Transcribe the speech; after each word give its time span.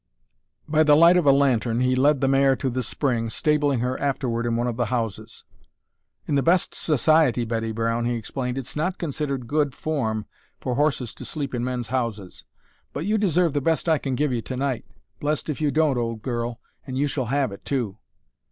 By 0.67 0.81
the 0.81 0.95
light 0.95 1.15
of 1.15 1.27
a 1.27 1.31
lantern 1.31 1.81
he 1.81 1.95
led 1.95 2.21
the 2.21 2.27
mare 2.27 2.55
to 2.55 2.71
the 2.71 2.81
spring, 2.81 3.29
stabling 3.29 3.81
her 3.81 3.99
afterward 3.99 4.47
in 4.47 4.55
one 4.55 4.65
of 4.65 4.75
the 4.75 4.87
houses. 4.87 5.43
"In 6.27 6.33
the 6.33 6.41
best 6.41 6.73
society, 6.73 7.45
Betty 7.45 7.71
Brown," 7.71 8.05
he 8.05 8.15
explained, 8.15 8.57
"it's 8.57 8.75
not 8.75 8.97
considered 8.97 9.45
good 9.45 9.75
form 9.75 10.25
for 10.59 10.73
horses 10.73 11.13
to 11.13 11.23
sleep 11.23 11.53
in 11.53 11.63
men's 11.63 11.89
houses. 11.89 12.45
But 12.93 13.05
you 13.05 13.19
deserve 13.19 13.53
the 13.53 13.61
best 13.61 13.87
I 13.87 13.99
can 13.99 14.15
give 14.15 14.33
you 14.33 14.41
to 14.41 14.57
night, 14.57 14.85
blest 15.19 15.49
if 15.49 15.61
you 15.61 15.69
don't, 15.69 15.99
old 15.99 16.23
girl, 16.23 16.59
and 16.87 16.97
you 16.97 17.05
shall 17.05 17.25
have 17.25 17.51
it, 17.51 17.63
too." 17.63 17.99